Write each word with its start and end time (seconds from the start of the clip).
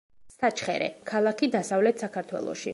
საჩხერე, 0.35 0.87
ქალაქი 1.11 1.53
დასავლეთ 1.59 2.05
საქართველოში. 2.07 2.69